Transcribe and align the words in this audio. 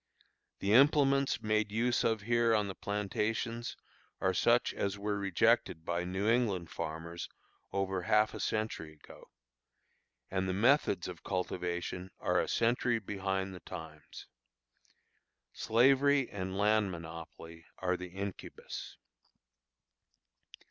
The 0.61 0.73
implements 0.73 1.43
made 1.43 1.71
use 1.71 2.03
of 2.03 2.21
here 2.21 2.55
on 2.55 2.67
the 2.67 2.73
plantations 2.73 3.77
are 4.19 4.33
such 4.33 4.73
as 4.73 4.97
were 4.97 5.19
rejected 5.19 5.85
by 5.85 6.05
New 6.05 6.27
England 6.27 6.71
farmers 6.71 7.29
over 7.71 8.01
half 8.01 8.33
a 8.33 8.39
century 8.39 8.93
ago; 8.93 9.29
and 10.31 10.49
the 10.49 10.53
methods 10.55 11.07
of 11.07 11.23
cultivation 11.23 12.09
are 12.19 12.39
a 12.39 12.47
century 12.47 12.97
behind 12.97 13.53
the 13.53 13.59
times. 13.59 14.25
Slavery 15.53 16.27
and 16.31 16.57
land 16.57 16.89
monopoly 16.91 17.65
are 17.77 17.95
the 17.95 18.09
incubus. 18.09 18.97